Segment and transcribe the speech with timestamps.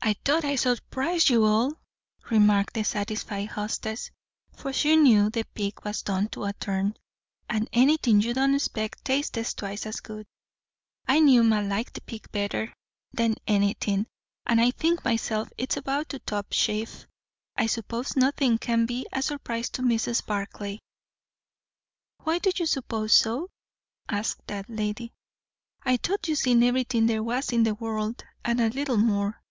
[0.00, 1.80] "I thought I'd surprise you all,"
[2.30, 4.10] remarked the satisfied hostess;
[4.56, 6.96] for she knew the pig was done to a turn;
[7.50, 10.24] "and anything you don't expect tastes twice as good.
[11.06, 12.72] I knew ma' liked pig better'n
[13.48, 14.06] anything;
[14.46, 17.06] and I think myself it's about the top sheaf.
[17.56, 20.24] I suppose nothin' can be a surprise to Mrs.
[20.24, 20.78] Barclay."
[22.22, 23.50] "Why do you suppose so?"
[24.08, 25.12] asked that lady.
[25.82, 29.42] "I thought you'd seen everything there was in the world, and a little more."